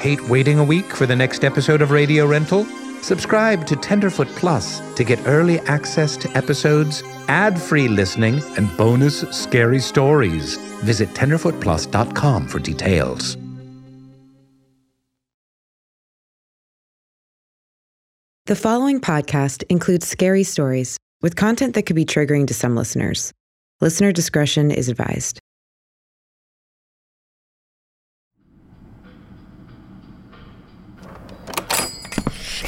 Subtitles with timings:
[0.00, 2.64] Hate waiting a week for the next episode of Radio Rental?
[3.02, 9.20] Subscribe to Tenderfoot Plus to get early access to episodes, ad free listening, and bonus
[9.30, 10.56] scary stories.
[10.84, 13.36] Visit tenderfootplus.com for details.
[18.46, 23.32] The following podcast includes scary stories with content that could be triggering to some listeners.
[23.82, 25.40] Listener discretion is advised.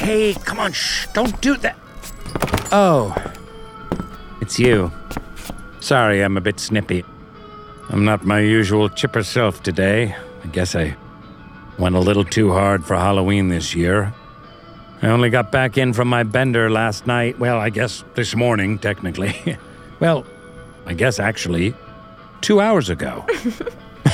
[0.03, 1.77] Hey, come on, shh, don't do that.
[2.73, 3.15] Oh,
[4.41, 4.91] it's you.
[5.79, 7.05] Sorry, I'm a bit snippy.
[7.89, 10.13] I'm not my usual chipper self today.
[10.43, 10.97] I guess I
[11.79, 14.13] went a little too hard for Halloween this year.
[15.01, 17.39] I only got back in from my bender last night.
[17.39, 19.57] Well, I guess this morning, technically.
[20.01, 20.25] well,
[20.85, 21.73] I guess actually,
[22.41, 23.25] two hours ago.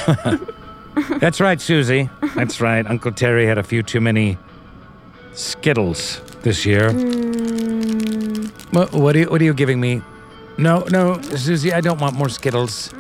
[1.20, 2.12] That's right, Susie.
[2.36, 2.86] That's right.
[2.86, 4.38] Uncle Terry had a few too many
[5.40, 6.92] Skittles this year.
[8.72, 10.02] What, what, are you, what are you giving me?
[10.58, 12.94] No, no, Susie, I don't want more Skittles.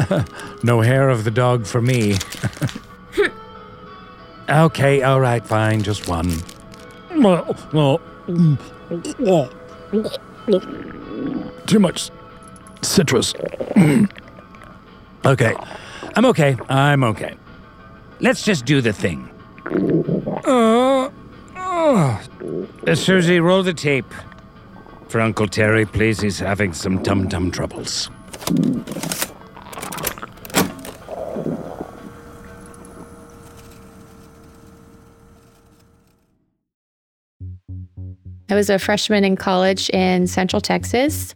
[0.64, 2.16] no hair of the dog for me.
[4.48, 6.42] okay, all right, fine, just one.
[11.66, 12.10] Too much
[12.82, 13.32] citrus.
[15.24, 15.54] okay,
[16.16, 16.56] I'm okay.
[16.68, 17.36] I'm okay.
[18.18, 19.30] Let's just do the thing.
[20.44, 21.10] Uh,
[21.94, 22.94] uh.
[22.94, 24.12] Susie, roll the tape.
[25.08, 26.20] For Uncle Terry, please.
[26.20, 28.10] He's having some tum tum troubles.
[38.48, 41.34] I was a freshman in college in Central Texas.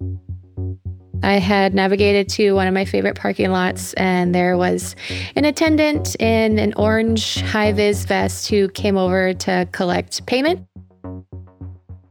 [1.22, 4.96] I had navigated to one of my favorite parking lots, and there was
[5.36, 10.66] an attendant in an orange high vis vest who came over to collect payment.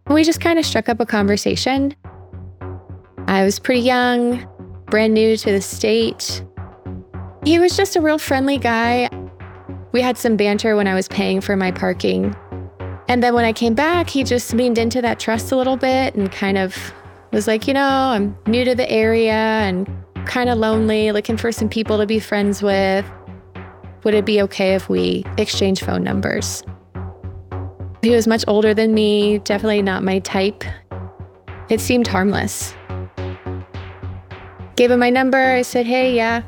[0.07, 1.95] We just kind of struck up a conversation.
[3.27, 4.47] I was pretty young,
[4.87, 6.43] brand new to the state.
[7.45, 9.09] He was just a real friendly guy.
[9.91, 12.35] We had some banter when I was paying for my parking.
[13.07, 16.13] And then when I came back, he just leaned into that trust a little bit
[16.13, 16.75] and kind of
[17.31, 19.87] was like, you know, I'm new to the area and
[20.25, 23.05] kind of lonely, looking for some people to be friends with.
[24.03, 26.63] Would it be okay if we exchange phone numbers?
[28.01, 30.63] He was much older than me, definitely not my type.
[31.69, 32.73] It seemed harmless.
[34.75, 35.37] Gave him my number.
[35.37, 36.41] I said, hey, yeah,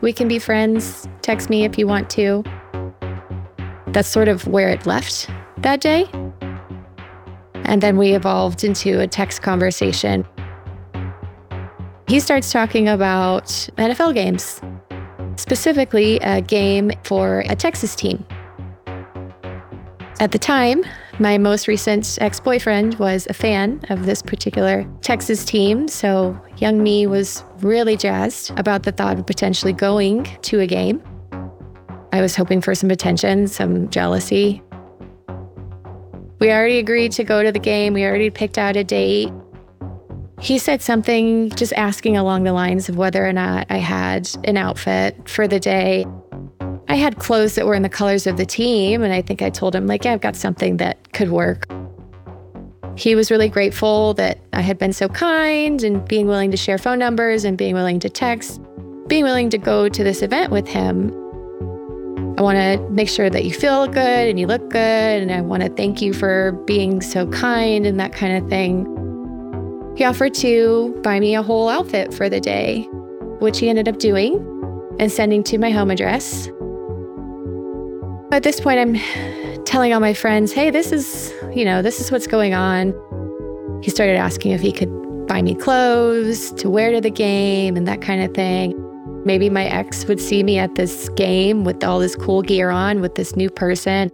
[0.00, 1.06] we can be friends.
[1.20, 2.42] Text me if you want to.
[3.88, 5.28] That's sort of where it left
[5.58, 6.08] that day.
[7.64, 10.26] And then we evolved into a text conversation.
[12.06, 13.46] He starts talking about
[13.78, 14.60] NFL games,
[15.36, 18.24] specifically a game for a Texas team.
[20.20, 20.84] At the time,
[21.18, 26.82] my most recent ex boyfriend was a fan of this particular Texas team, so young
[26.82, 31.02] me was really jazzed about the thought of potentially going to a game.
[32.12, 34.62] I was hoping for some attention, some jealousy,
[36.44, 39.32] we already agreed to go to the game, we already picked out a date.
[40.40, 44.58] He said something just asking along the lines of whether or not I had an
[44.58, 46.04] outfit for the day.
[46.86, 49.48] I had clothes that were in the colors of the team, and I think I
[49.48, 51.66] told him, like, yeah, I've got something that could work.
[52.94, 56.76] He was really grateful that I had been so kind and being willing to share
[56.76, 58.60] phone numbers and being willing to text,
[59.06, 61.23] being willing to go to this event with him.
[62.36, 65.22] I want to make sure that you feel good and you look good.
[65.22, 68.86] And I want to thank you for being so kind and that kind of thing.
[69.96, 72.82] He offered to buy me a whole outfit for the day,
[73.38, 74.34] which he ended up doing
[74.98, 76.48] and sending to my home address.
[78.32, 82.10] At this point, I'm telling all my friends, hey, this is, you know, this is
[82.10, 82.92] what's going on.
[83.84, 84.90] He started asking if he could
[85.28, 88.83] buy me clothes to wear to the game and that kind of thing.
[89.24, 93.00] Maybe my ex would see me at this game with all this cool gear on
[93.00, 94.10] with this new person.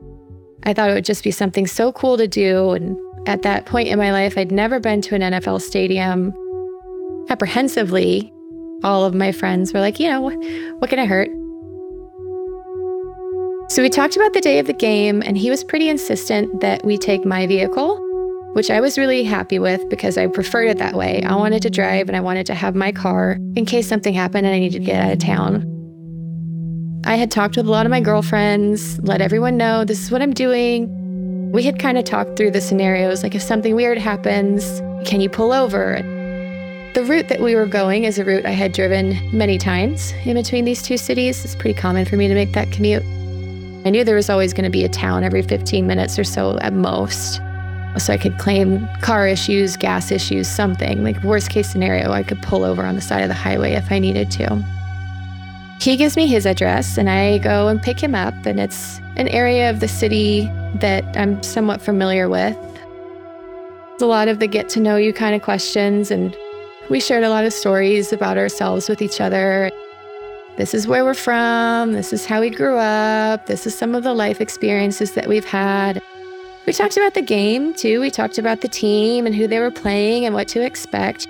[0.64, 2.72] I thought it would just be something so cool to do.
[2.72, 2.96] And
[3.26, 6.32] at that point in my life, I'd never been to an NFL stadium.
[7.28, 8.32] Apprehensively,
[8.84, 11.28] all of my friends were like, you know, what can I hurt?
[13.70, 16.84] So we talked about the day of the game, and he was pretty insistent that
[16.84, 18.04] we take my vehicle
[18.52, 21.22] which I was really happy with because I preferred it that way.
[21.22, 24.46] I wanted to drive and I wanted to have my car in case something happened
[24.46, 25.66] and I needed to get out of town.
[27.04, 30.20] I had talked with a lot of my girlfriends, let everyone know this is what
[30.20, 31.52] I'm doing.
[31.52, 35.30] We had kind of talked through the scenarios like if something weird happens, can you
[35.30, 36.02] pull over?
[36.94, 40.34] The route that we were going is a route I had driven many times in
[40.34, 41.44] between these two cities.
[41.44, 43.04] It's pretty common for me to make that commute.
[43.86, 46.58] I knew there was always going to be a town every 15 minutes or so
[46.58, 47.40] at most.
[47.98, 51.02] So I could claim car issues, gas issues, something.
[51.02, 53.90] Like, worst case scenario, I could pull over on the side of the highway if
[53.90, 54.64] I needed to.
[55.80, 58.34] He gives me his address, and I go and pick him up.
[58.46, 62.56] And it's an area of the city that I'm somewhat familiar with.
[64.00, 66.36] A lot of the get to know you kind of questions, and
[66.88, 69.70] we shared a lot of stories about ourselves with each other.
[70.56, 71.92] This is where we're from.
[71.92, 73.46] This is how we grew up.
[73.46, 76.02] This is some of the life experiences that we've had.
[76.66, 78.00] We talked about the game too.
[78.00, 81.26] We talked about the team and who they were playing and what to expect.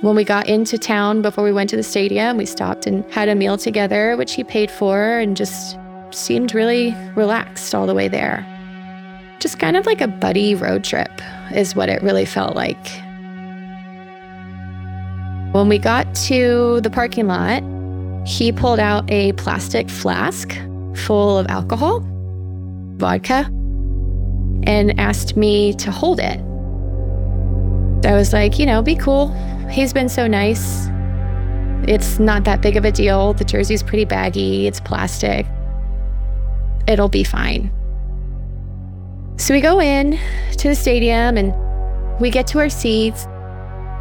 [0.00, 3.28] When we got into town before we went to the stadium, we stopped and had
[3.28, 5.78] a meal together, which he paid for and just
[6.10, 8.46] seemed really relaxed all the way there.
[9.40, 11.10] Just kind of like a buddy road trip,
[11.52, 12.86] is what it really felt like.
[15.52, 17.62] When we got to the parking lot,
[18.26, 20.54] he pulled out a plastic flask
[20.96, 22.00] full of alcohol,
[22.96, 23.46] vodka,
[24.66, 26.40] and asked me to hold it.
[28.06, 29.28] I was like, you know, be cool.
[29.70, 30.88] He's been so nice.
[31.88, 33.34] It's not that big of a deal.
[33.34, 35.46] The jersey's pretty baggy, it's plastic.
[36.86, 37.70] It'll be fine.
[39.36, 40.18] So we go in
[40.58, 41.52] to the stadium and
[42.20, 43.26] we get to our seats.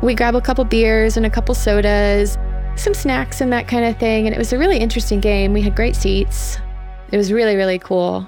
[0.02, 2.38] We grab a couple beers and a couple sodas,
[2.76, 4.28] some snacks and that kind of thing.
[4.28, 5.54] And it was a really interesting game.
[5.54, 6.60] We had great seats.
[7.12, 8.28] It was really, really cool.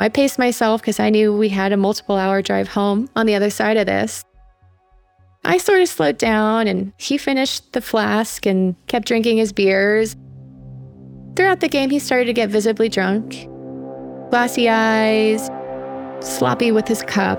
[0.00, 3.34] I paced myself because I knew we had a multiple hour drive home on the
[3.34, 4.24] other side of this.
[5.44, 10.14] I sort of slowed down and he finished the flask and kept drinking his beers.
[11.36, 13.48] Throughout the game, he started to get visibly drunk,
[14.30, 15.50] glassy eyes,
[16.20, 17.38] sloppy with his cup.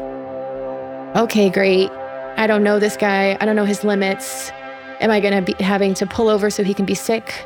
[1.16, 1.90] Okay, great.
[2.38, 3.38] I don't know this guy.
[3.40, 4.52] I don't know his limits.
[5.00, 7.46] Am I going to be having to pull over so he can be sick?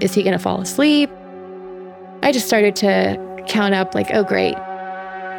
[0.00, 1.10] Is he going to fall asleep?
[2.22, 4.56] I just started to count up, like, oh, great.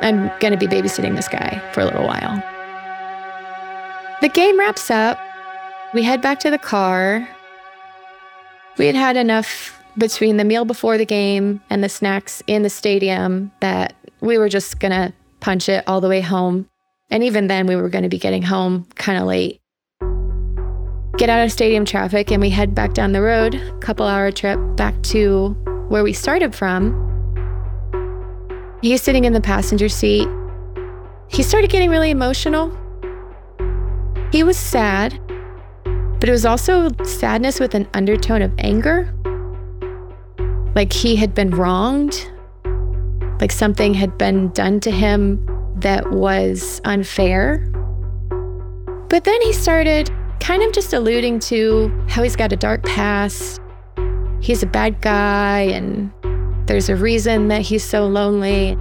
[0.01, 2.43] I'm going to be babysitting this guy for a little while.
[4.21, 5.19] The game wraps up.
[5.93, 7.27] We head back to the car.
[8.77, 12.69] We had had enough between the meal before the game and the snacks in the
[12.69, 16.67] stadium that we were just going to punch it all the way home.
[17.09, 19.59] And even then, we were going to be getting home kind of late.
[21.17, 24.59] Get out of stadium traffic and we head back down the road, couple hour trip
[24.75, 25.49] back to
[25.89, 26.93] where we started from.
[28.81, 30.27] He's sitting in the passenger seat.
[31.29, 32.69] He started getting really emotional.
[34.31, 35.19] He was sad,
[36.19, 39.13] but it was also sadness with an undertone of anger.
[40.75, 42.31] Like he had been wronged,
[43.41, 45.43] like something had been done to him
[45.79, 47.67] that was unfair.
[49.09, 53.59] But then he started kind of just alluding to how he's got a dark past.
[54.39, 56.11] He's a bad guy, and
[56.67, 58.77] there's a reason that he's so lonely.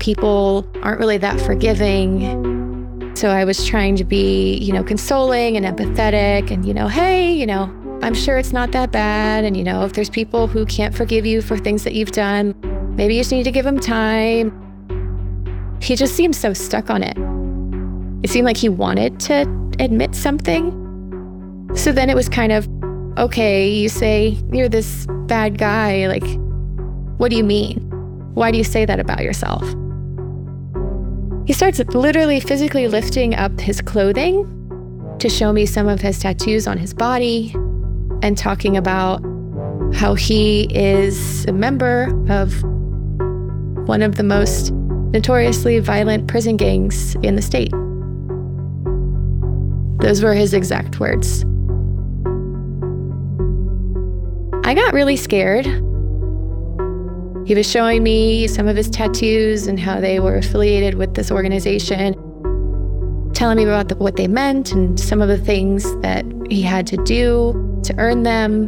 [0.00, 3.14] People aren't really that forgiving.
[3.14, 7.32] So I was trying to be, you know, consoling and empathetic and, you know, hey,
[7.32, 7.72] you know,
[8.02, 9.44] I'm sure it's not that bad.
[9.44, 12.54] And, you know, if there's people who can't forgive you for things that you've done,
[12.96, 14.58] maybe you just need to give them time.
[15.80, 17.16] He just seemed so stuck on it.
[18.24, 19.42] It seemed like he wanted to
[19.78, 21.70] admit something.
[21.76, 22.68] So then it was kind of,
[23.18, 26.08] okay, you say you're this bad guy.
[26.08, 26.24] Like,
[27.22, 27.78] what do you mean?
[28.34, 29.62] Why do you say that about yourself?
[31.46, 34.44] He starts literally physically lifting up his clothing
[35.20, 37.52] to show me some of his tattoos on his body
[38.22, 39.22] and talking about
[39.94, 42.60] how he is a member of
[43.86, 47.70] one of the most notoriously violent prison gangs in the state.
[50.04, 51.44] Those were his exact words.
[54.66, 55.68] I got really scared.
[57.44, 61.30] He was showing me some of his tattoos and how they were affiliated with this
[61.30, 62.14] organization,
[63.34, 66.86] telling me about the, what they meant and some of the things that he had
[66.88, 68.66] to do to earn them.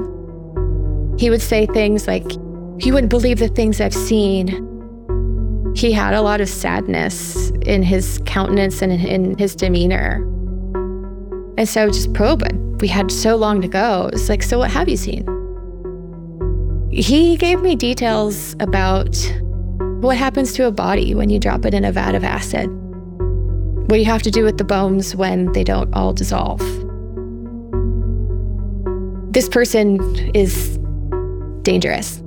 [1.19, 2.29] He would say things like,
[2.85, 4.49] You wouldn't believe the things I've seen.
[5.77, 10.17] He had a lot of sadness in his countenance and in his demeanor.
[11.57, 12.55] And so just probe it.
[12.81, 14.11] We had so long to go.
[14.13, 15.34] It's like, so what have you seen?
[16.95, 19.17] He gave me details about
[20.01, 22.69] what happens to a body when you drop it in a vat of acid,
[23.91, 26.61] what you have to do with the bones when they don't all dissolve.
[29.33, 29.99] This person
[30.35, 30.79] is
[31.63, 32.23] dangerous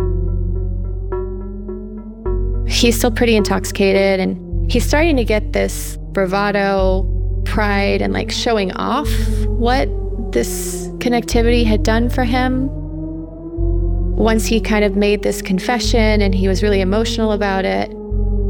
[2.68, 7.04] he's still pretty intoxicated and he's starting to get this bravado,
[7.46, 9.10] pride, and like showing off
[9.46, 9.88] what
[10.32, 12.70] this connectivity had done for him.
[14.18, 17.92] Once he kind of made this confession and he was really emotional about it,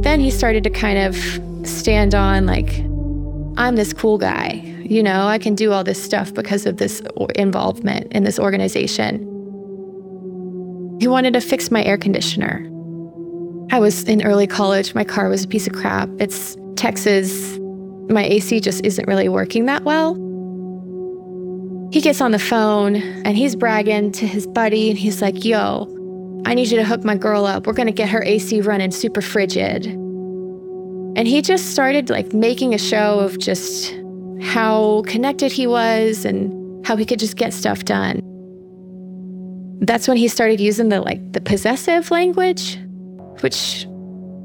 [0.02, 1.16] then he started to kind of
[1.68, 2.80] stand on, like,
[3.58, 4.64] I'm this cool guy.
[4.84, 7.02] You know, I can do all this stuff because of this
[7.36, 9.20] involvement in this organization.
[11.02, 12.66] He wanted to fix my air conditioner.
[13.70, 14.96] I was in early college.
[14.96, 16.08] My car was a piece of crap.
[16.18, 17.60] It's Texas.
[18.10, 20.16] My AC just isn't really working that well.
[21.92, 25.94] He gets on the phone and he's bragging to his buddy and he's like, Yo,
[26.46, 27.66] I need you to hook my girl up.
[27.66, 29.86] We're going to get her AC running super frigid.
[29.86, 33.96] And he just started like making a show of just
[34.42, 38.22] how connected he was and how he could just get stuff done.
[39.82, 42.78] That's when he started using the like the possessive language,
[43.42, 43.88] which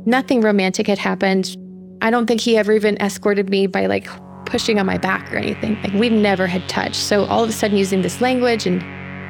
[0.07, 1.57] nothing romantic had happened.
[2.01, 4.09] I don't think he ever even escorted me by like
[4.47, 5.81] pushing on my back or anything.
[5.83, 6.97] Like we never had touched.
[6.97, 8.83] So all of a sudden using this language and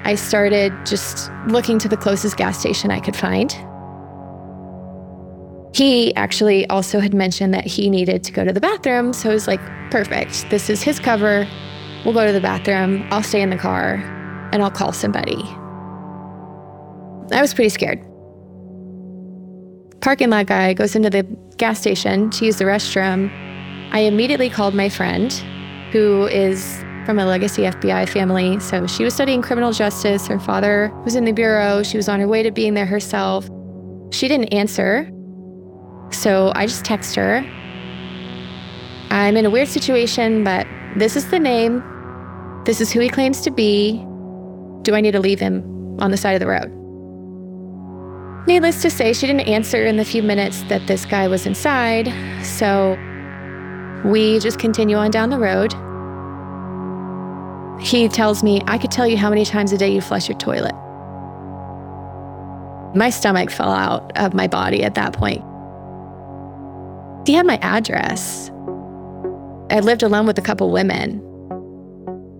[0.06, 3.52] I started just looking to the closest gas station I could find.
[5.74, 9.12] He actually also had mentioned that he needed to go to the bathroom.
[9.12, 10.50] So I was like, perfect.
[10.50, 11.46] This is his cover.
[12.04, 13.06] We'll go to the bathroom.
[13.10, 13.94] I'll stay in the car
[14.52, 15.42] and I'll call somebody.
[17.32, 18.00] I was pretty scared.
[20.00, 21.22] Parking lot guy goes into the
[21.56, 23.30] gas station to use the restroom.
[23.92, 25.30] I immediately called my friend,
[25.92, 28.58] who is from a legacy FBI family.
[28.58, 30.26] So she was studying criminal justice.
[30.26, 31.82] Her father was in the bureau.
[31.82, 33.48] She was on her way to being there herself.
[34.10, 35.10] She didn't answer.
[36.10, 37.44] So I just text her.
[39.10, 41.82] I'm in a weird situation, but this is the name.
[42.64, 43.98] This is who he claims to be.
[44.82, 45.62] Do I need to leave him
[46.00, 46.70] on the side of the road?
[48.46, 52.12] Needless to say, she didn't answer in the few minutes that this guy was inside.
[52.42, 52.96] So
[54.04, 55.72] we just continue on down the road.
[57.80, 60.38] He tells me, I could tell you how many times a day you flush your
[60.38, 60.74] toilet.
[62.94, 65.42] My stomach fell out of my body at that point.
[67.26, 68.50] He had my address.
[69.70, 71.20] I lived alone with a couple women.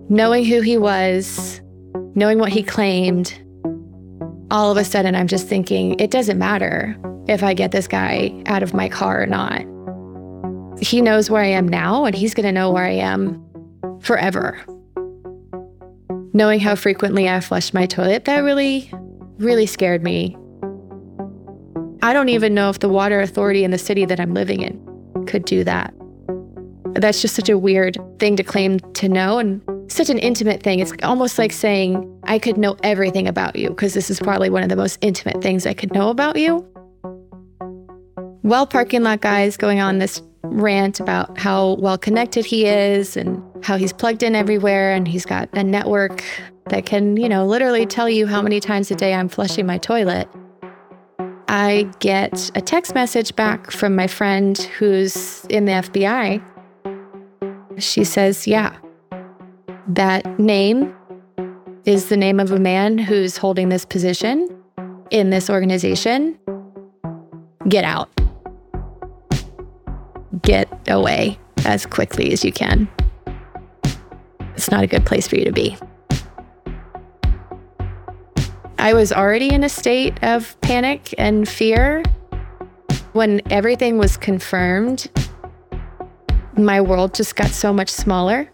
[0.09, 1.61] Knowing who he was,
[2.15, 3.33] knowing what he claimed,
[4.51, 6.95] all of a sudden I'm just thinking, it doesn't matter
[7.27, 9.72] if I get this guy out of my car or not.
[10.79, 13.43] He knows where I am now, and he's going to know where I am
[14.01, 14.59] forever.
[16.33, 18.91] Knowing how frequently I flush my toilet, that really,
[19.37, 20.35] really scared me.
[22.01, 25.25] I don't even know if the water authority in the city that I'm living in
[25.25, 25.93] could do that.
[26.95, 29.61] That's just such a weird thing to claim to know and
[29.91, 30.79] such an intimate thing.
[30.79, 34.63] It's almost like saying, I could know everything about you, because this is probably one
[34.63, 36.67] of the most intimate things I could know about you.
[38.43, 43.41] Well, parking lot guys going on this rant about how well connected he is and
[43.63, 46.23] how he's plugged in everywhere and he's got a network
[46.69, 49.77] that can, you know, literally tell you how many times a day I'm flushing my
[49.77, 50.27] toilet.
[51.47, 56.43] I get a text message back from my friend who's in the FBI.
[57.79, 58.75] She says, Yeah,
[59.87, 60.95] that name
[61.85, 64.47] is the name of a man who's holding this position
[65.11, 66.37] in this organization.
[67.67, 68.09] Get out.
[70.43, 72.87] Get away as quickly as you can.
[74.55, 75.77] It's not a good place for you to be.
[78.77, 82.03] I was already in a state of panic and fear.
[83.13, 85.09] When everything was confirmed,
[86.57, 88.49] my world just got so much smaller.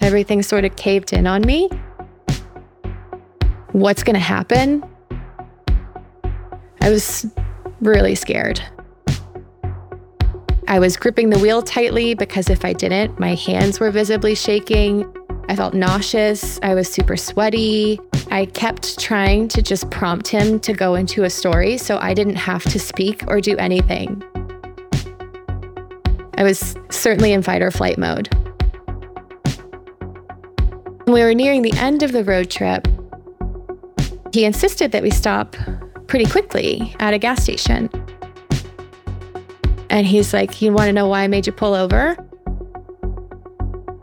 [0.00, 1.70] Everything sort of caved in on me.
[3.72, 4.84] What's going to happen?
[6.80, 7.26] I was
[7.80, 8.62] really scared.
[10.68, 15.06] I was gripping the wheel tightly because if I didn't, my hands were visibly shaking.
[15.48, 16.58] I felt nauseous.
[16.60, 18.00] I was super sweaty.
[18.32, 22.34] I kept trying to just prompt him to go into a story so I didn't
[22.34, 24.24] have to speak or do anything.
[26.36, 28.28] I was certainly in fight or flight mode.
[31.04, 32.88] When we were nearing the end of the road trip,
[34.32, 35.54] he insisted that we stop
[36.08, 37.88] pretty quickly at a gas station.
[39.96, 42.18] And he's like, You want to know why I made you pull over?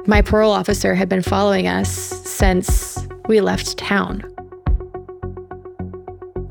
[0.08, 4.24] My parole officer had been following us since we left town.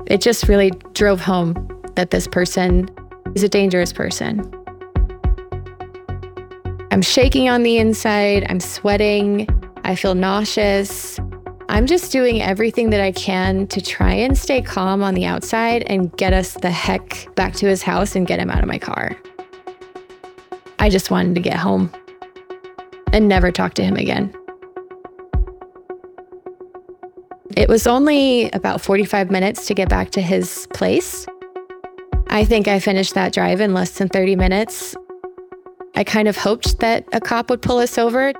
[0.07, 1.53] It just really drove home
[1.95, 2.87] that this person
[3.35, 4.49] is a dangerous person.
[6.91, 9.45] I'm shaking on the inside, I'm sweating,
[9.83, 11.19] I feel nauseous.
[11.67, 15.83] I'm just doing everything that I can to try and stay calm on the outside
[15.87, 18.79] and get us the heck back to his house and get him out of my
[18.79, 19.17] car.
[20.83, 21.89] I just wanted to get home
[23.13, 24.35] and never talk to him again.
[27.55, 31.25] It was only about 45 minutes to get back to his place.
[32.27, 34.93] I think I finished that drive in less than 30 minutes.
[35.95, 38.33] I kind of hoped that a cop would pull us over.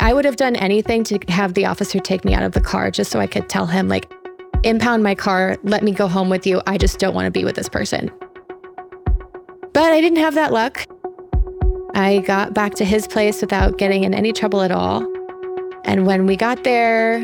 [0.00, 2.90] I would have done anything to have the officer take me out of the car
[2.90, 4.10] just so I could tell him, like,
[4.62, 6.62] impound my car, let me go home with you.
[6.66, 8.10] I just don't want to be with this person.
[9.74, 10.86] But I didn't have that luck.
[11.94, 15.06] I got back to his place without getting in any trouble at all.
[15.84, 17.18] And when we got there,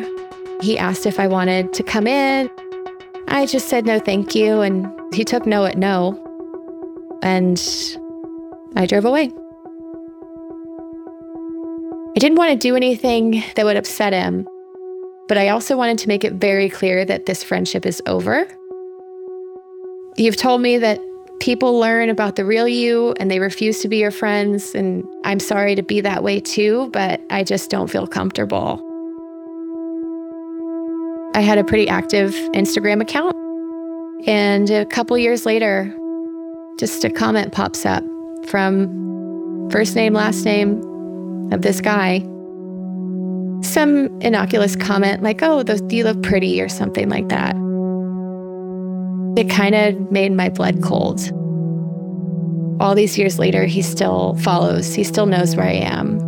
[0.60, 2.50] he asked if I wanted to come in.
[3.28, 4.60] I just said no, thank you.
[4.60, 6.22] And he took no at no.
[7.22, 7.58] And
[8.76, 9.32] I drove away.
[12.16, 14.46] I didn't want to do anything that would upset him,
[15.28, 18.48] but I also wanted to make it very clear that this friendship is over.
[20.16, 21.00] You've told me that
[21.40, 25.40] people learn about the real you and they refuse to be your friends, and I'm
[25.40, 28.82] sorry to be that way too, but I just don't feel comfortable.
[31.34, 33.36] I had a pretty active Instagram account,
[34.26, 35.94] and a couple years later,
[36.78, 38.02] just a comment pops up
[38.46, 40.82] from first name, last name,
[41.52, 42.20] of this guy.
[43.62, 47.56] Some innocuous comment like, oh, those, you look pretty or something like that.
[49.38, 51.20] It kind of made my blood cold.
[52.80, 56.18] All these years later, he still follows, he still knows where I am.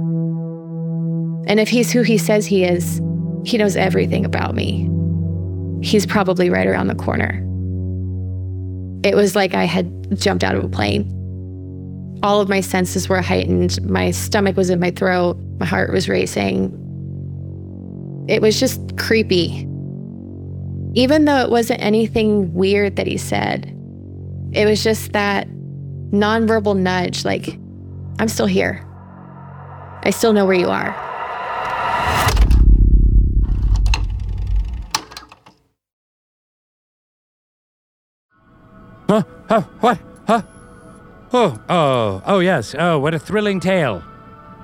[1.47, 3.01] And if he's who he says he is,
[3.45, 4.89] he knows everything about me.
[5.83, 7.39] He's probably right around the corner.
[9.03, 11.17] It was like I had jumped out of a plane
[12.23, 13.83] all of my senses were heightened.
[13.89, 15.39] My stomach was in my throat.
[15.59, 16.77] My heart was racing.
[18.29, 19.67] It was just creepy.
[20.95, 23.67] Even though it wasn't anything weird that he said,
[24.53, 25.47] it was just that
[26.11, 27.57] nonverbal nudge like,
[28.19, 28.85] I'm still here.
[30.03, 30.91] I still know where you are.
[39.09, 39.23] Huh?
[39.49, 39.61] Huh?
[39.81, 39.99] What?
[40.27, 40.43] Huh?
[41.33, 42.75] Oh, oh, oh, yes.
[42.77, 44.03] Oh, what a thrilling tale.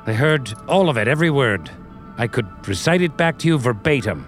[0.06, 1.70] I heard all of it, every word.
[2.18, 4.26] I could recite it back to you verbatim.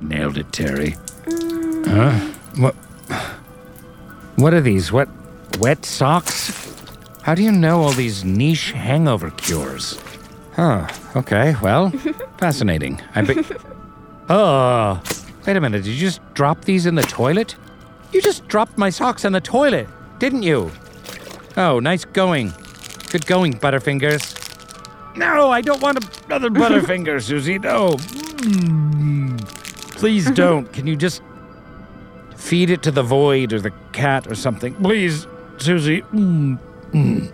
[0.00, 0.96] Nailed it, Terry.
[1.86, 2.12] Huh?
[2.56, 2.74] What?
[4.36, 4.90] What are these?
[4.92, 5.08] What?
[5.58, 6.56] Wet socks?
[7.22, 10.00] How do you know all these niche hangover cures?
[10.54, 10.88] Huh.
[11.16, 11.54] Okay.
[11.62, 11.90] Well,
[12.38, 13.00] fascinating.
[13.14, 13.44] I be-
[14.32, 15.02] Oh,
[15.46, 15.82] wait a minute.
[15.82, 17.56] Did you just drop these in the toilet?
[18.12, 20.70] You just dropped my socks in the toilet, didn't you?
[21.56, 22.52] Oh, nice going.
[23.10, 24.36] Good going, Butterfingers.
[25.16, 27.58] No, I don't want another Butterfinger, Susie.
[27.58, 27.96] No.
[27.96, 29.29] Mm.
[30.00, 30.72] Please don't.
[30.72, 31.22] Can you just
[32.36, 34.74] feed it to the void or the cat or something?
[34.74, 35.26] Please,
[35.58, 36.00] Susie.
[36.12, 36.58] Mm.
[36.92, 37.30] Mm.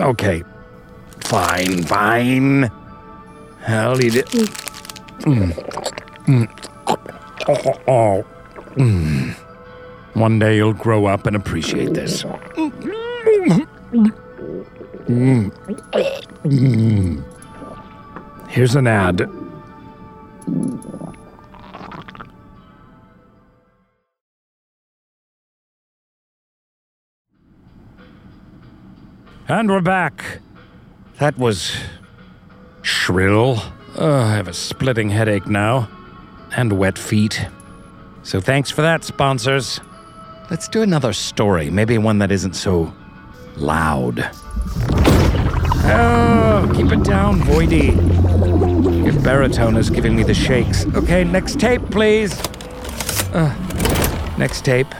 [0.00, 0.42] Okay.
[1.20, 2.70] Fine, fine.
[3.66, 4.26] I'll eat it.
[4.26, 5.52] Mm.
[6.24, 6.48] Mm.
[7.48, 8.24] Oh, oh.
[8.76, 9.34] Mm.
[10.14, 12.24] One day you'll grow up and appreciate this.
[18.48, 19.30] Here's an ad.
[29.50, 30.40] And we're back.
[31.20, 31.74] That was
[32.82, 33.62] shrill.
[33.96, 35.88] Oh, I have a splitting headache now.
[36.54, 37.46] And wet feet.
[38.22, 39.80] So thanks for that, sponsors.
[40.50, 42.92] Let's do another story, maybe one that isn't so
[43.56, 44.30] loud.
[45.90, 47.96] Oh, keep it down, Voidy.
[49.02, 50.84] Your baritone is giving me the shakes.
[50.94, 52.38] Okay, next tape, please.
[53.32, 53.54] Uh,
[54.36, 54.94] next tape.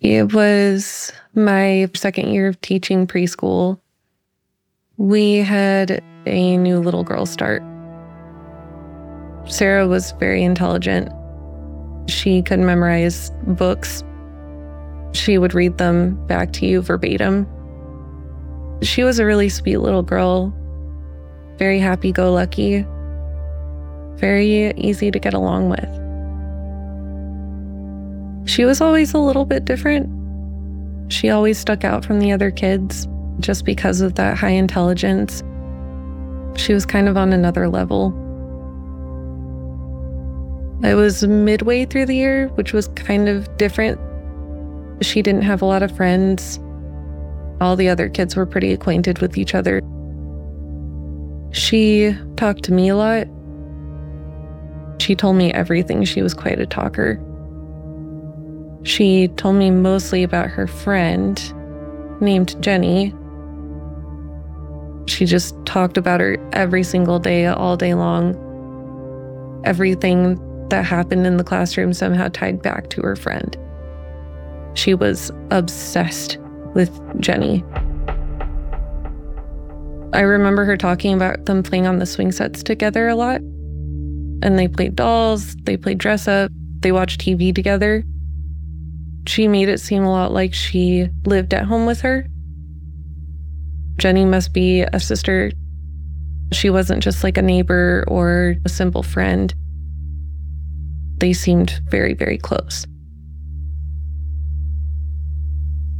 [0.00, 3.80] It was my second year of teaching preschool.
[4.96, 7.62] We had a new little girl start.
[9.46, 11.10] Sarah was very intelligent.
[12.08, 14.04] She could memorize books.
[15.14, 17.46] She would read them back to you verbatim.
[18.82, 20.54] She was a really sweet little girl,
[21.58, 22.86] very happy go lucky,
[24.14, 25.97] very easy to get along with.
[28.48, 30.08] She was always a little bit different.
[31.12, 33.06] She always stuck out from the other kids
[33.40, 35.42] just because of that high intelligence.
[36.56, 38.14] She was kind of on another level.
[40.82, 44.00] I was midway through the year, which was kind of different.
[45.02, 46.58] She didn't have a lot of friends.
[47.60, 49.82] All the other kids were pretty acquainted with each other.
[51.52, 53.26] She talked to me a lot.
[55.02, 56.04] She told me everything.
[56.04, 57.22] She was quite a talker.
[58.84, 61.40] She told me mostly about her friend
[62.20, 63.14] named Jenny.
[65.06, 68.36] She just talked about her every single day, all day long.
[69.64, 70.38] Everything
[70.68, 73.56] that happened in the classroom somehow tied back to her friend.
[74.74, 76.38] She was obsessed
[76.74, 77.64] with Jenny.
[80.12, 83.40] I remember her talking about them playing on the swing sets together a lot.
[84.40, 88.04] And they played dolls, they played dress up, they watched TV together.
[89.28, 92.26] She made it seem a lot like she lived at home with her.
[93.98, 95.52] Jenny must be a sister.
[96.50, 99.54] She wasn't just like a neighbor or a simple friend.
[101.18, 102.86] They seemed very, very close.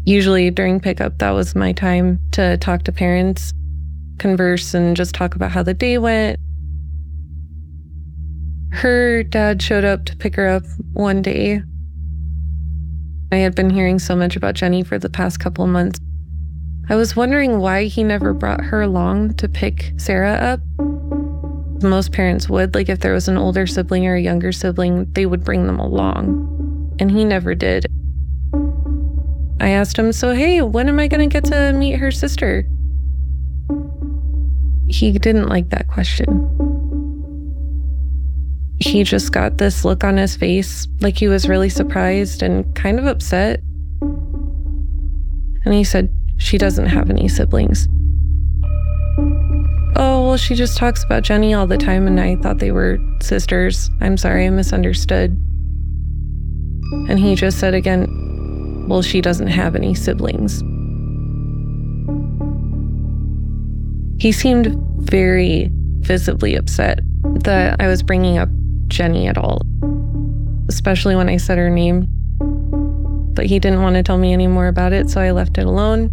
[0.06, 3.52] Usually during pickup, that was my time to talk to parents,
[4.18, 6.40] converse, and just talk about how the day went.
[8.72, 10.64] Her dad showed up to pick her up
[10.94, 11.60] one day.
[13.30, 16.00] I had been hearing so much about Jenny for the past couple months.
[16.88, 20.60] I was wondering why he never brought her along to pick Sarah up.
[21.82, 25.26] Most parents would, like if there was an older sibling or a younger sibling, they
[25.26, 26.96] would bring them along.
[26.98, 27.86] And he never did.
[29.60, 32.66] I asked him, So, hey, when am I going to get to meet her sister?
[34.88, 36.57] He didn't like that question.
[38.80, 42.98] He just got this look on his face, like he was really surprised and kind
[42.98, 43.60] of upset.
[45.64, 47.88] And he said, She doesn't have any siblings.
[49.96, 52.98] Oh, well, she just talks about Jenny all the time, and I thought they were
[53.20, 53.90] sisters.
[54.00, 55.32] I'm sorry, I misunderstood.
[57.08, 58.06] And he just said again,
[58.88, 60.60] well, she doesn't have any siblings.
[64.20, 67.00] He seemed very visibly upset
[67.44, 68.48] that I was bringing up
[68.88, 69.62] Jenny at all,
[70.68, 72.06] especially when I said her name.
[73.34, 75.66] But he didn't want to tell me any more about it, so I left it
[75.66, 76.10] alone.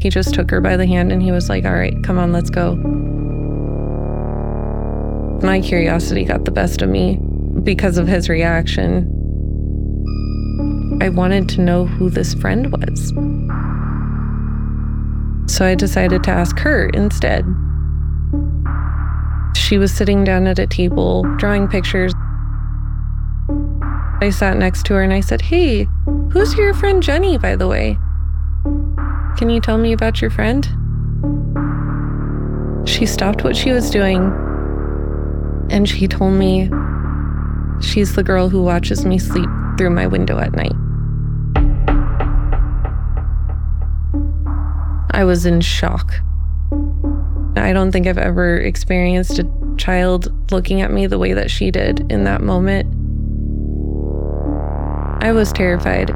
[0.00, 2.32] He just took her by the hand and he was like, All right, come on,
[2.32, 2.76] let's go.
[5.42, 7.18] My curiosity got the best of me
[7.62, 9.14] because of his reaction.
[11.00, 13.12] I wanted to know who this friend was.
[15.52, 17.44] So I decided to ask her instead.
[19.68, 22.14] She was sitting down at a table drawing pictures.
[24.22, 25.86] I sat next to her and I said, Hey,
[26.32, 27.98] who's your friend Jenny, by the way?
[29.36, 30.64] Can you tell me about your friend?
[32.88, 34.32] She stopped what she was doing
[35.70, 36.70] and she told me
[37.82, 40.72] she's the girl who watches me sleep through my window at night.
[45.10, 46.14] I was in shock.
[47.54, 51.70] I don't think I've ever experienced a child looking at me the way that she
[51.70, 52.86] did in that moment.
[55.22, 56.08] I was terrified.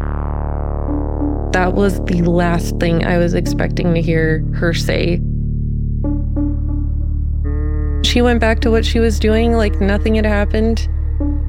[1.53, 5.20] That was the last thing I was expecting to hear her say.
[8.05, 10.88] She went back to what she was doing like nothing had happened.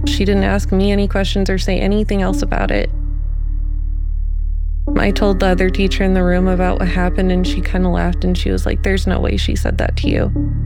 [0.06, 2.90] She didn't ask me any questions or say anything else about it.
[4.98, 7.92] I told the other teacher in the room about what happened, and she kind of
[7.92, 10.63] laughed and she was like, There's no way she said that to you.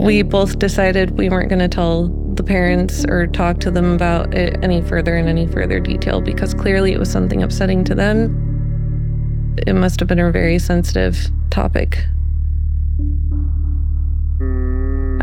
[0.00, 4.34] We both decided we weren't going to tell the parents or talk to them about
[4.34, 9.56] it any further in any further detail because clearly it was something upsetting to them.
[9.66, 12.04] It must have been a very sensitive topic.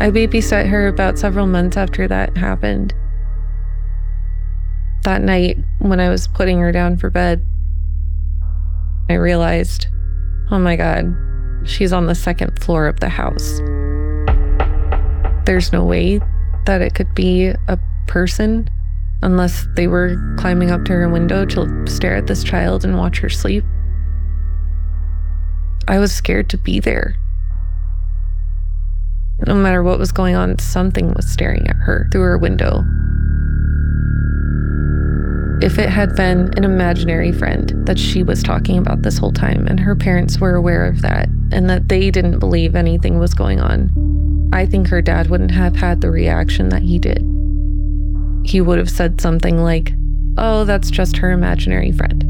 [0.00, 2.94] I babysat her about several months after that happened
[5.08, 7.46] that night when I was putting her down for bed,
[9.08, 9.86] I realized,
[10.50, 11.14] oh my God,
[11.64, 13.60] she's on the second floor of the house.
[15.48, 16.20] There's no way
[16.66, 18.68] that it could be a person
[19.22, 23.20] unless they were climbing up to her window to stare at this child and watch
[23.20, 23.64] her sleep.
[25.88, 27.16] I was scared to be there.
[29.46, 32.84] No matter what was going on, something was staring at her through her window.
[35.66, 39.66] If it had been an imaginary friend that she was talking about this whole time,
[39.66, 43.60] and her parents were aware of that, and that they didn't believe anything was going
[43.60, 44.17] on,
[44.52, 47.24] I think her dad wouldn't have had the reaction that he did.
[48.44, 49.92] He would have said something like,
[50.38, 52.24] Oh, that's just her imaginary friend.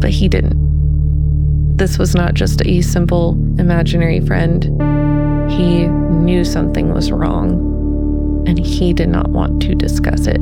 [0.00, 1.76] But he didn't.
[1.76, 4.64] This was not just a simple imaginary friend.
[5.50, 10.40] He knew something was wrong, and he did not want to discuss it.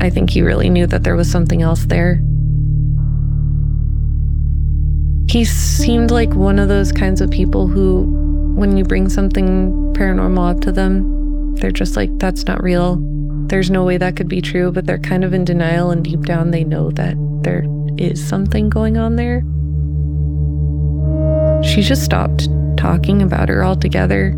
[0.00, 2.22] I think he really knew that there was something else there.
[5.28, 8.25] He seemed like one of those kinds of people who,
[8.56, 12.96] when you bring something paranormal up to them, they're just like, that's not real.
[13.48, 16.22] There's no way that could be true, but they're kind of in denial, and deep
[16.22, 17.66] down, they know that there
[17.98, 19.42] is something going on there.
[21.62, 24.30] She just stopped talking about her altogether.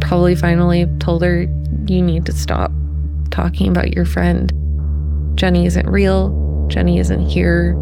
[0.00, 1.42] Probably finally told her,
[1.86, 2.70] You need to stop
[3.30, 4.52] talking about your friend.
[5.34, 6.66] Jenny isn't real.
[6.68, 7.72] Jenny isn't here.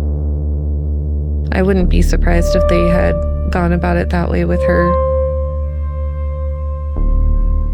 [1.53, 3.15] I wouldn't be surprised if they had
[3.51, 5.07] gone about it that way with her.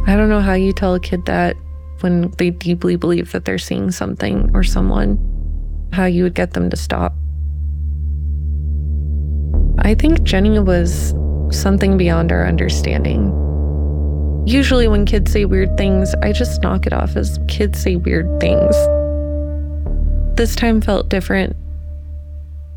[0.07, 1.57] I don't know how you tell a kid that
[2.01, 5.19] when they deeply believe that they're seeing something or someone,
[5.93, 7.15] how you would get them to stop.
[9.79, 11.15] I think Jenny was
[11.51, 13.39] something beyond our understanding.
[14.47, 18.41] Usually, when kids say weird things, I just knock it off as kids say weird
[18.41, 18.75] things.
[20.37, 21.57] This time felt different.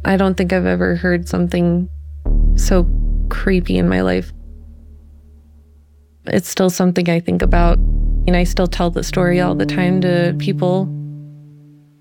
[0.03, 1.89] I don't think I've ever heard something
[2.55, 2.87] so
[3.29, 4.31] creepy in my life.
[6.27, 10.01] It's still something I think about, and I still tell the story all the time
[10.01, 10.89] to people.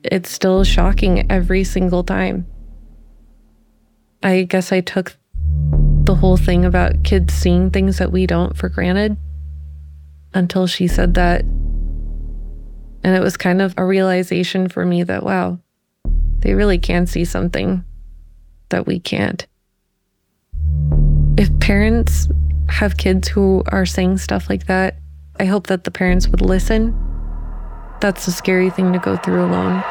[0.03, 2.47] It's still shocking every single time.
[4.23, 5.17] I guess I took
[6.05, 9.17] the whole thing about kids seeing things that we don't for granted
[10.33, 11.43] until she said that.
[11.43, 15.59] And it was kind of a realization for me that, wow,
[16.39, 17.85] they really can see something
[18.71, 19.47] that we can't.
[21.37, 22.29] If parents
[22.69, 24.99] have kids who are saying stuff like that,
[25.41, 26.97] I hope that the parents would listen.
[28.01, 29.83] That's a scary thing to go through alone.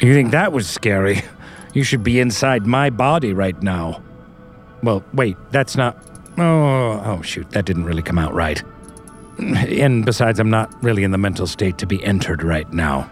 [0.00, 1.22] You think that was scary?
[1.74, 4.02] You should be inside my body right now.
[4.82, 5.96] Well, wait, that's not.
[6.36, 8.62] Oh, oh, shoot, that didn't really come out right.
[9.38, 13.10] And besides, I'm not really in the mental state to be entered right now.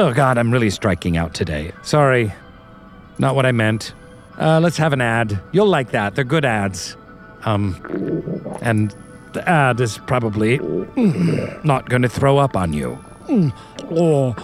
[0.00, 1.72] Oh, God, I'm really striking out today.
[1.82, 2.32] Sorry.
[3.18, 3.94] Not what I meant.
[4.38, 5.40] Uh, let's have an ad.
[5.50, 6.14] You'll like that.
[6.14, 6.96] They're good ads.
[7.42, 7.74] Um,
[8.62, 8.94] and
[9.32, 12.96] the ad is probably mm, not going to throw up on you.
[13.26, 13.52] Mm.
[13.90, 14.36] Oh.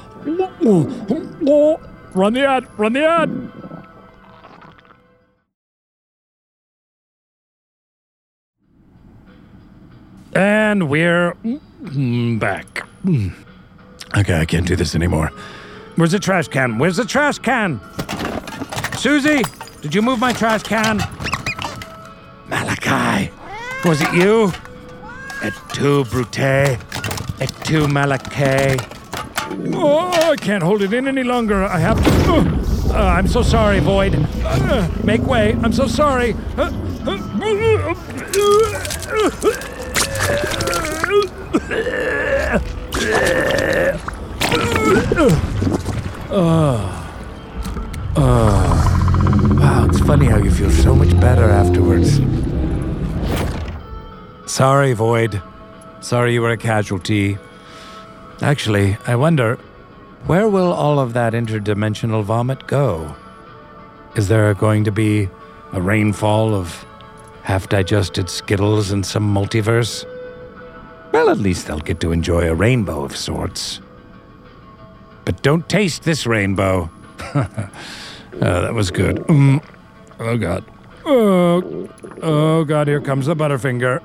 [0.64, 1.38] Oh.
[1.46, 1.80] Oh.
[2.14, 2.66] Run the ad.
[2.76, 3.52] Run the ad.
[10.34, 12.88] And we're mm, back.
[14.14, 14.20] Mm.
[14.20, 15.31] Okay, I can't do this anymore.
[15.96, 16.79] Where's the trash can?
[16.79, 17.81] Where's the trash can?
[18.96, 19.42] Susie,
[19.81, 20.98] did you move my trash can?
[22.48, 23.31] Malachi,
[23.85, 24.53] was it you?
[25.42, 26.38] Et tu, Brute?
[26.38, 28.77] Et tu, Malachi?
[29.74, 31.64] Oh, I can't hold it in any longer.
[31.64, 32.11] I have to.
[32.33, 34.14] Uh, uh, I'm so sorry, Void.
[34.44, 35.53] Uh, make way.
[35.62, 36.35] I'm so sorry.
[36.57, 36.70] Uh,
[49.56, 52.20] Wow, it's funny how you feel so much better afterwards.
[54.46, 55.40] Sorry, Void.
[56.00, 57.38] Sorry you were a casualty.
[58.42, 59.58] Actually, I wonder
[60.26, 63.14] where will all of that interdimensional vomit go?
[64.16, 65.28] Is there going to be
[65.72, 66.84] a rainfall of
[67.42, 70.04] half digested Skittles in some multiverse?
[71.12, 73.80] Well, at least they'll get to enjoy a rainbow of sorts.
[75.24, 76.90] But don't taste this rainbow.
[77.34, 77.48] oh,
[78.32, 79.16] that was good.
[79.16, 79.64] Mm.
[80.20, 80.64] Oh, God.
[81.06, 81.88] Oh,
[82.22, 84.02] oh, God, here comes the Butterfinger.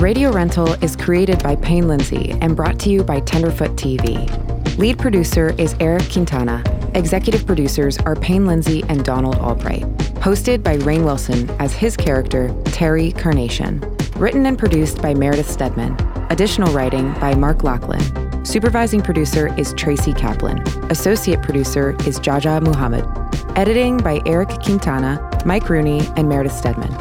[0.00, 4.78] Radio Rental is created by Payne Lindsay and brought to you by Tenderfoot TV.
[4.78, 6.62] Lead producer is Eric Quintana.
[6.94, 9.82] Executive producers are Payne Lindsay and Donald Albright.
[10.18, 13.80] Hosted by Rainn Wilson as his character, Terry Carnation.
[14.16, 15.96] Written and produced by Meredith Stedman.
[16.30, 18.44] Additional writing by Mark Lachlan.
[18.44, 20.60] Supervising producer is Tracy Kaplan.
[20.90, 23.04] Associate producer is Jaja Muhammad.
[23.56, 26.92] Editing by Eric Quintana, Mike Rooney, and Meredith Stedman.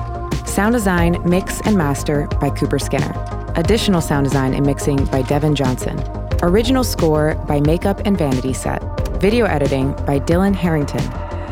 [0.45, 3.13] Sound design, mix, and master by Cooper Skinner.
[3.55, 5.97] Additional sound design and mixing by Devin Johnson.
[6.43, 8.83] Original score by Makeup and Vanity Set.
[9.19, 11.01] Video editing by Dylan Harrington.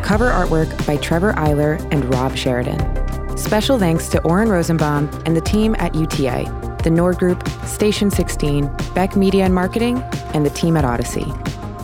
[0.04, 3.38] Cover artwork by Trevor Eiler and Rob Sheridan.
[3.38, 8.68] Special thanks to Oren Rosenbaum and the team at UTA, the Nord Group, Station 16,
[8.94, 9.98] Beck Media and Marketing,
[10.36, 11.26] and the team at Audacy.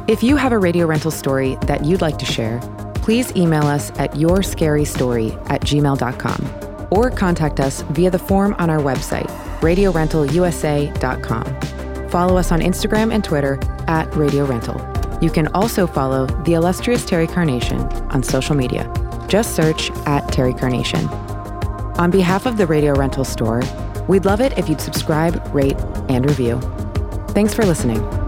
[0.08, 2.60] If you have a radio rental story that you'd like to share,
[2.96, 8.80] please email us at yourscarystory at gmail.com or contact us via the form on our
[8.80, 9.28] website,
[9.62, 12.10] radiorentalusa.com.
[12.10, 14.91] Follow us on Instagram and Twitter at Radio Rental.
[15.22, 17.80] You can also follow the illustrious Terry Carnation
[18.12, 18.92] on social media.
[19.28, 21.08] Just search at Terry Carnation.
[21.98, 23.62] On behalf of the Radio Rental store,
[24.08, 25.78] we'd love it if you'd subscribe, rate,
[26.10, 26.60] and review.
[27.30, 28.21] Thanks for listening.